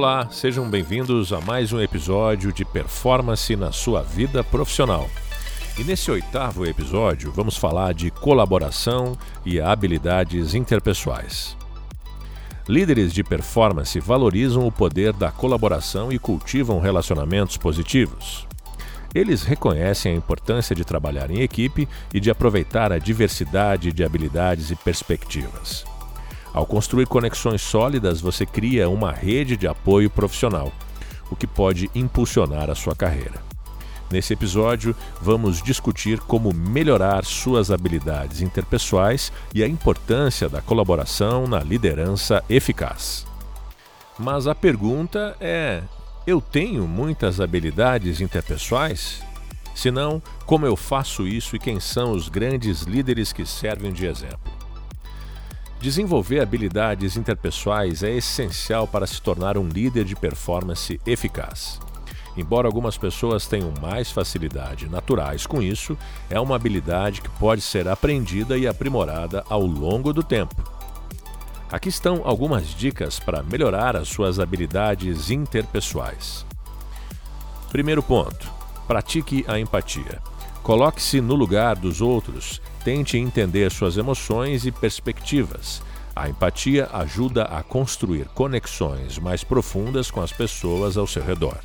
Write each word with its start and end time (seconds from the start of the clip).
Olá, 0.00 0.30
sejam 0.30 0.66
bem-vindos 0.66 1.30
a 1.30 1.42
mais 1.42 1.74
um 1.74 1.78
episódio 1.78 2.50
de 2.54 2.64
Performance 2.64 3.54
na 3.54 3.70
sua 3.70 4.00
vida 4.00 4.42
profissional. 4.42 5.06
E 5.78 5.84
nesse 5.84 6.10
oitavo 6.10 6.64
episódio 6.64 7.30
vamos 7.30 7.58
falar 7.58 7.92
de 7.92 8.10
colaboração 8.10 9.14
e 9.44 9.60
habilidades 9.60 10.54
interpessoais. 10.54 11.54
Líderes 12.66 13.12
de 13.12 13.22
performance 13.22 14.00
valorizam 14.00 14.66
o 14.66 14.72
poder 14.72 15.12
da 15.12 15.30
colaboração 15.30 16.10
e 16.10 16.18
cultivam 16.18 16.80
relacionamentos 16.80 17.58
positivos. 17.58 18.46
Eles 19.14 19.42
reconhecem 19.42 20.14
a 20.14 20.16
importância 20.16 20.74
de 20.74 20.82
trabalhar 20.82 21.30
em 21.30 21.42
equipe 21.42 21.86
e 22.14 22.18
de 22.18 22.30
aproveitar 22.30 22.90
a 22.90 22.98
diversidade 22.98 23.92
de 23.92 24.02
habilidades 24.02 24.70
e 24.70 24.76
perspectivas. 24.76 25.84
Ao 26.52 26.66
construir 26.66 27.06
conexões 27.06 27.62
sólidas, 27.62 28.20
você 28.20 28.44
cria 28.44 28.88
uma 28.88 29.12
rede 29.12 29.56
de 29.56 29.68
apoio 29.68 30.10
profissional, 30.10 30.72
o 31.30 31.36
que 31.36 31.46
pode 31.46 31.88
impulsionar 31.94 32.68
a 32.68 32.74
sua 32.74 32.94
carreira. 32.94 33.50
Nesse 34.10 34.32
episódio, 34.32 34.96
vamos 35.22 35.62
discutir 35.62 36.18
como 36.18 36.52
melhorar 36.52 37.24
suas 37.24 37.70
habilidades 37.70 38.40
interpessoais 38.40 39.32
e 39.54 39.62
a 39.62 39.68
importância 39.68 40.48
da 40.48 40.60
colaboração 40.60 41.46
na 41.46 41.60
liderança 41.60 42.42
eficaz. 42.50 43.24
Mas 44.18 44.48
a 44.48 44.54
pergunta 44.54 45.36
é: 45.40 45.82
eu 46.26 46.40
tenho 46.40 46.88
muitas 46.88 47.40
habilidades 47.40 48.20
interpessoais? 48.20 49.22
Se 49.76 49.92
não, 49.92 50.20
como 50.44 50.66
eu 50.66 50.74
faço 50.74 51.26
isso 51.28 51.54
e 51.54 51.60
quem 51.60 51.78
são 51.78 52.10
os 52.10 52.28
grandes 52.28 52.82
líderes 52.82 53.32
que 53.32 53.46
servem 53.46 53.92
de 53.92 54.06
exemplo? 54.06 54.59
Desenvolver 55.80 56.40
habilidades 56.40 57.16
interpessoais 57.16 58.02
é 58.02 58.10
essencial 58.10 58.86
para 58.86 59.06
se 59.06 59.22
tornar 59.22 59.56
um 59.56 59.66
líder 59.66 60.04
de 60.04 60.14
performance 60.14 61.00
eficaz. 61.06 61.80
Embora 62.36 62.68
algumas 62.68 62.98
pessoas 62.98 63.46
tenham 63.46 63.72
mais 63.80 64.10
facilidade 64.10 64.86
naturais 64.90 65.46
com 65.46 65.62
isso, 65.62 65.96
é 66.28 66.38
uma 66.38 66.54
habilidade 66.54 67.22
que 67.22 67.30
pode 67.30 67.62
ser 67.62 67.88
aprendida 67.88 68.58
e 68.58 68.68
aprimorada 68.68 69.42
ao 69.48 69.64
longo 69.64 70.12
do 70.12 70.22
tempo. 70.22 70.62
Aqui 71.72 71.88
estão 71.88 72.20
algumas 72.24 72.68
dicas 72.68 73.18
para 73.18 73.42
melhorar 73.42 73.96
as 73.96 74.08
suas 74.08 74.38
habilidades 74.38 75.30
interpessoais. 75.30 76.44
Primeiro 77.70 78.02
ponto: 78.02 78.52
pratique 78.86 79.46
a 79.48 79.58
empatia. 79.58 80.20
Coloque-se 80.62 81.22
no 81.22 81.34
lugar 81.34 81.74
dos 81.74 82.02
outros, 82.02 82.60
tente 82.84 83.16
entender 83.16 83.70
suas 83.70 83.96
emoções 83.96 84.66
e 84.66 84.72
perspectivas. 84.72 85.82
A 86.14 86.28
empatia 86.28 86.88
ajuda 86.92 87.44
a 87.44 87.62
construir 87.62 88.26
conexões 88.34 89.18
mais 89.18 89.44
profundas 89.44 90.10
com 90.10 90.20
as 90.20 90.32
pessoas 90.32 90.96
ao 90.96 91.06
seu 91.06 91.22
redor. 91.22 91.58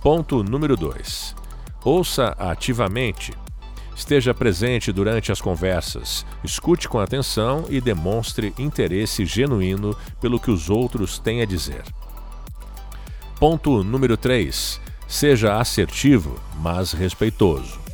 Ponto 0.00 0.42
número 0.42 0.76
2. 0.76 1.34
Ouça 1.84 2.34
ativamente. 2.38 3.32
Esteja 3.96 4.34
presente 4.34 4.92
durante 4.92 5.32
as 5.32 5.40
conversas, 5.40 6.26
escute 6.44 6.86
com 6.88 6.98
atenção 6.98 7.64
e 7.70 7.80
demonstre 7.80 8.52
interesse 8.58 9.24
genuíno 9.24 9.96
pelo 10.20 10.38
que 10.38 10.50
os 10.50 10.68
outros 10.68 11.18
têm 11.18 11.40
a 11.40 11.46
dizer. 11.46 11.82
Ponto 13.40 13.82
número 13.82 14.16
3. 14.16 14.80
Seja 15.08 15.58
assertivo, 15.58 16.38
mas 16.60 16.92
respeitoso. 16.92 17.85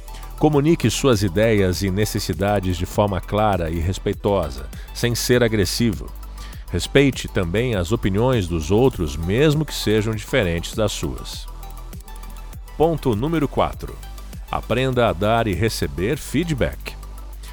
Comunique 0.42 0.90
suas 0.90 1.22
ideias 1.22 1.82
e 1.82 1.90
necessidades 1.92 2.76
de 2.76 2.84
forma 2.84 3.20
clara 3.20 3.70
e 3.70 3.78
respeitosa, 3.78 4.68
sem 4.92 5.14
ser 5.14 5.40
agressivo. 5.40 6.10
Respeite 6.68 7.28
também 7.28 7.76
as 7.76 7.92
opiniões 7.92 8.48
dos 8.48 8.72
outros, 8.72 9.16
mesmo 9.16 9.64
que 9.64 9.72
sejam 9.72 10.12
diferentes 10.12 10.74
das 10.74 10.90
suas. 10.90 11.46
Ponto 12.76 13.14
número 13.14 13.46
4 13.46 13.96
Aprenda 14.50 15.08
a 15.08 15.12
dar 15.12 15.46
e 15.46 15.54
receber 15.54 16.18
feedback. 16.18 16.96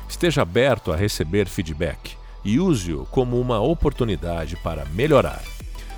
Esteja 0.10 0.42
aberto 0.42 0.92
a 0.92 0.96
receber 0.96 1.48
feedback 1.48 2.18
e 2.44 2.60
use-o 2.60 3.06
como 3.12 3.40
uma 3.40 3.60
oportunidade 3.60 4.56
para 4.64 4.86
melhorar. 4.86 5.44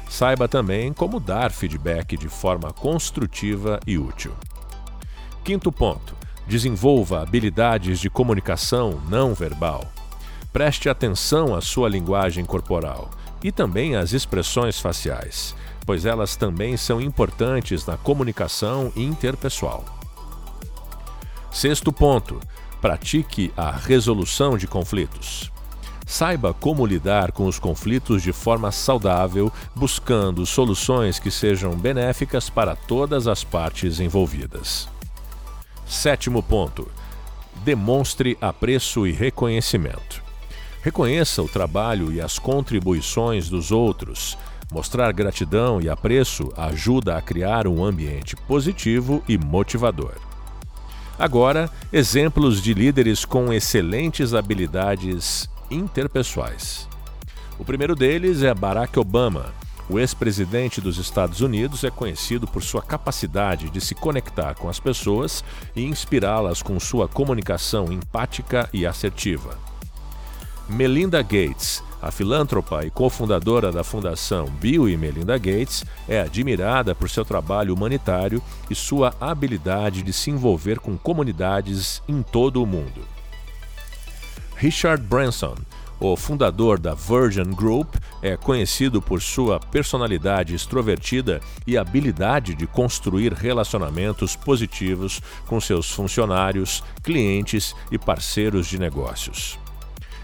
Saiba 0.09 0.45
também 0.45 0.91
como 0.91 1.21
dar 1.21 1.51
feedback 1.51 2.17
de 2.17 2.27
forma 2.27 2.73
construtiva 2.73 3.79
e 3.87 3.97
útil. 3.97 4.33
Quinto 5.41 5.71
ponto: 5.71 6.19
desenvolva 6.47 7.21
habilidades 7.21 7.99
de 7.99 8.09
comunicação 8.09 9.01
não 9.09 9.33
verbal. 9.33 9.91
Preste 10.51 10.89
atenção 10.89 11.55
à 11.55 11.61
sua 11.61 11.87
linguagem 11.87 12.43
corporal 12.43 13.09
e 13.43 13.51
também 13.51 13.95
às 13.95 14.11
expressões 14.11 14.79
faciais, 14.79 15.55
pois 15.85 16.05
elas 16.05 16.35
também 16.35 16.75
são 16.75 17.01
importantes 17.01 17.85
na 17.85 17.97
comunicação 17.97 18.91
interpessoal. 18.95 19.85
Sexto 21.51 21.91
ponto: 21.91 22.39
pratique 22.81 23.53
a 23.55 23.71
resolução 23.71 24.57
de 24.57 24.67
conflitos. 24.67 25.51
Saiba 26.05 26.53
como 26.53 26.85
lidar 26.85 27.31
com 27.31 27.45
os 27.45 27.57
conflitos 27.57 28.21
de 28.21 28.33
forma 28.33 28.69
saudável, 28.69 29.49
buscando 29.73 30.45
soluções 30.45 31.19
que 31.19 31.31
sejam 31.31 31.73
benéficas 31.73 32.49
para 32.49 32.75
todas 32.75 33.27
as 33.27 33.45
partes 33.45 34.01
envolvidas. 34.01 34.90
Sétimo 35.91 36.41
ponto: 36.41 36.89
demonstre 37.65 38.37
apreço 38.39 39.05
e 39.05 39.11
reconhecimento. 39.11 40.23
Reconheça 40.81 41.43
o 41.43 41.49
trabalho 41.49 42.13
e 42.13 42.21
as 42.21 42.39
contribuições 42.39 43.49
dos 43.49 43.73
outros. 43.73 44.37
Mostrar 44.71 45.11
gratidão 45.11 45.81
e 45.81 45.89
apreço 45.89 46.49
ajuda 46.55 47.17
a 47.17 47.21
criar 47.21 47.67
um 47.67 47.83
ambiente 47.83 48.37
positivo 48.37 49.21
e 49.27 49.37
motivador. 49.37 50.13
Agora, 51.19 51.69
exemplos 51.91 52.61
de 52.61 52.73
líderes 52.73 53.25
com 53.25 53.51
excelentes 53.51 54.33
habilidades 54.33 55.49
interpessoais. 55.69 56.87
O 57.59 57.65
primeiro 57.65 57.97
deles 57.97 58.43
é 58.43 58.53
Barack 58.53 58.97
Obama. 58.97 59.53
O 59.89 59.99
ex-presidente 59.99 60.79
dos 60.79 60.97
Estados 60.97 61.41
Unidos 61.41 61.83
é 61.83 61.89
conhecido 61.89 62.47
por 62.47 62.63
sua 62.63 62.81
capacidade 62.81 63.69
de 63.69 63.81
se 63.81 63.93
conectar 63.93 64.55
com 64.55 64.69
as 64.69 64.79
pessoas 64.79 65.43
e 65.75 65.83
inspirá-las 65.83 66.61
com 66.61 66.79
sua 66.79 67.07
comunicação 67.07 67.91
empática 67.91 68.69
e 68.73 68.85
assertiva. 68.85 69.57
Melinda 70.69 71.21
Gates 71.21 71.83
a 72.01 72.09
filântropa 72.09 72.83
e 72.83 72.89
cofundadora 72.89 73.71
da 73.71 73.83
Fundação 73.83 74.47
Bill 74.47 74.89
e 74.89 74.97
Melinda 74.97 75.37
Gates 75.37 75.85
é 76.09 76.19
admirada 76.19 76.95
por 76.95 77.07
seu 77.07 77.23
trabalho 77.23 77.75
humanitário 77.75 78.41
e 78.71 78.73
sua 78.73 79.13
habilidade 79.21 80.01
de 80.01 80.11
se 80.11 80.31
envolver 80.31 80.79
com 80.79 80.97
comunidades 80.97 82.01
em 82.07 82.23
todo 82.23 82.63
o 82.63 82.65
mundo. 82.65 83.01
Richard 84.55 85.03
Branson, 85.03 85.55
o 86.01 86.17
fundador 86.17 86.79
da 86.79 86.95
Virgin 86.95 87.51
Group, 87.51 87.95
é 88.23 88.35
conhecido 88.35 89.01
por 89.01 89.21
sua 89.21 89.59
personalidade 89.59 90.55
extrovertida 90.55 91.39
e 91.67 91.77
habilidade 91.77 92.55
de 92.55 92.65
construir 92.65 93.33
relacionamentos 93.33 94.35
positivos 94.35 95.21
com 95.45 95.61
seus 95.61 95.91
funcionários, 95.91 96.83
clientes 97.03 97.75
e 97.91 97.99
parceiros 97.99 98.65
de 98.65 98.79
negócios. 98.79 99.59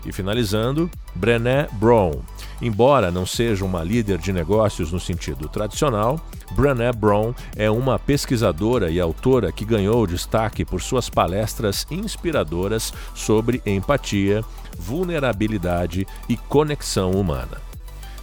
E 0.04 0.12
finalizando, 0.12 0.90
Brené 1.14 1.68
Brown. 1.74 2.22
Embora 2.62 3.12
não 3.12 3.26
seja 3.26 3.64
uma 3.64 3.84
líder 3.84 4.18
de 4.18 4.34
negócios 4.34 4.92
no 4.92 5.00
sentido 5.00 5.48
tradicional, 5.48 6.20
Brené 6.52 6.92
Brown 6.92 7.34
é 7.56 7.70
uma 7.70 8.00
pesquisadora 8.00 8.90
e 8.90 9.00
autora 9.00 9.52
que 9.52 9.64
ganhou 9.64 10.08
destaque 10.08 10.66
por 10.66 10.82
suas 10.82 11.08
palestras 11.08 11.86
inspiradoras 11.92 12.92
sobre 13.14 13.62
empatia, 13.66 14.44
vulnerabilidade 14.78 16.08
e 16.28 16.36
conexão 16.36 17.12
humana. 17.12 17.62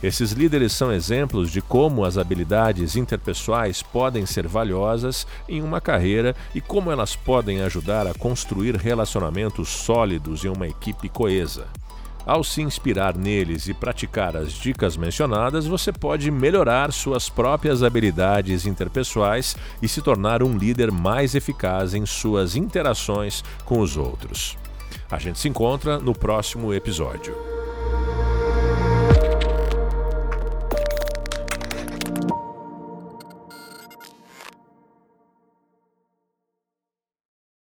Esses 0.03 0.33
líderes 0.33 0.73
são 0.73 0.93
exemplos 0.93 1.51
de 1.51 1.63
como 1.63 2.05
as 2.05 2.19
habilidades 2.19 2.95
interpessoais 2.95 3.83
podem 3.83 4.27
ser 4.27 4.47
valiosas 4.47 5.27
em 5.49 5.63
uma 5.63 5.81
carreira 5.81 6.37
e 6.55 6.61
como 6.61 6.91
elas 6.91 7.17
podem 7.17 7.63
ajudar 7.63 8.07
a 8.07 8.13
construir 8.13 8.77
relacionamentos 8.77 9.69
sólidos 9.71 10.45
em 10.45 10.49
uma 10.49 10.69
equipe 10.69 11.09
coesa. 11.09 11.69
Ao 12.27 12.43
se 12.43 12.63
inspirar 12.63 13.17
neles 13.17 13.69
e 13.69 13.75
praticar 13.75 14.35
as 14.35 14.53
dicas 14.53 14.97
mencionadas, 14.97 15.67
você 15.67 15.93
pode 15.93 16.31
melhorar 16.31 16.91
suas 16.91 17.29
próprias 17.29 17.83
habilidades 17.83 18.65
interpessoais 18.65 19.55
e 19.83 19.89
se 19.89 20.01
tornar 20.01 20.43
um 20.43 20.57
líder 20.57 20.91
mais 20.91 21.35
eficaz 21.35 21.93
em 21.93 22.07
suas 22.07 22.57
interações 22.57 23.45
com 23.65 23.81
os 23.81 23.97
outros. 23.99 24.57
A 25.11 25.19
gente 25.19 25.39
se 25.39 25.49
encontra 25.49 25.99
no 25.99 26.15
próximo 26.15 26.73
episódio. 26.73 27.54